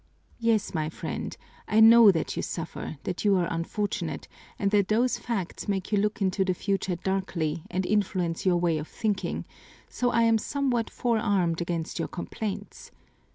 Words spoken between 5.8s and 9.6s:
you look into the future darkly and influence your way of thinking,